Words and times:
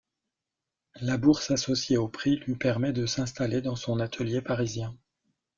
La 1.01 1.17
bourse 1.19 1.51
associée 1.51 1.97
au 1.97 2.07
prix 2.07 2.37
lui 2.37 2.55
permet 2.55 2.91
de 2.91 3.05
s'installer 3.05 3.61
dans 3.61 3.75
son 3.75 3.99
atelier 3.99 4.41
parisien. 4.41 4.97